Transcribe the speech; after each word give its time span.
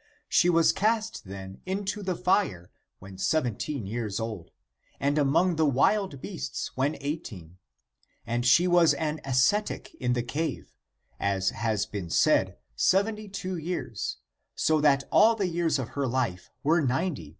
"She 0.28 0.50
was 0.50 0.70
cast, 0.70 1.24
then, 1.24 1.62
into 1.64 2.02
the 2.02 2.14
fire 2.14 2.70
when 2.98 3.16
seventeen 3.16 3.86
years 3.86 4.20
old, 4.20 4.50
and 5.00 5.16
among 5.16 5.56
the 5.56 5.64
wild 5.64 6.20
beasts 6.20 6.76
when 6.76 6.98
eighteen. 7.00 7.56
And 8.26 8.44
she 8.44 8.68
was 8.68 8.92
an 8.92 9.22
ascetic 9.24 9.94
in 9.94 10.12
the 10.12 10.22
cave, 10.22 10.74
as 11.18 11.48
has 11.56 11.86
been 11.86 12.10
said, 12.10 12.58
seventy 12.76 13.30
two 13.30 13.56
years, 13.56 14.18
so 14.54 14.78
that 14.82 15.04
all 15.10 15.36
the 15.36 15.48
years 15.48 15.78
of 15.78 15.88
her 15.96 16.06
life 16.06 16.50
were 16.62 16.82
ninety. 16.82 17.38